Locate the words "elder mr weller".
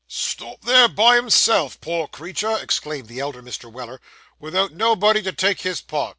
3.19-4.01